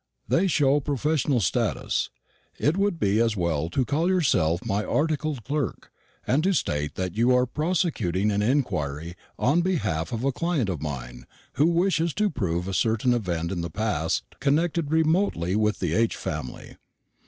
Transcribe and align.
They 0.27 0.47
show 0.47 0.79
professional 0.79 1.39
status. 1.41 2.09
It 2.57 2.75
would 2.75 2.97
be 2.99 3.19
as 3.19 3.37
well 3.37 3.69
to 3.69 3.85
call 3.85 4.09
yourself 4.09 4.65
my 4.65 4.83
articled 4.83 5.43
clerk, 5.43 5.91
and 6.25 6.43
to 6.43 6.53
state 6.53 6.95
that 6.95 7.15
you 7.15 7.35
are 7.35 7.45
prosecuting 7.45 8.31
an 8.31 8.41
inquiry 8.41 9.13
on 9.37 9.59
the 9.59 9.63
behalf 9.73 10.11
of 10.11 10.23
a 10.23 10.31
client 10.31 10.69
of 10.69 10.81
mine, 10.81 11.27
who 11.53 11.67
wishes 11.67 12.15
to 12.15 12.31
prove 12.31 12.67
a 12.67 12.73
certain 12.73 13.13
event 13.13 13.51
in 13.51 13.61
the 13.61 13.69
past 13.69 14.23
connected 14.39 14.89
remotely 14.91 15.55
with 15.55 15.77
the 15.77 15.93
H. 15.93 16.15
family. 16.17 16.77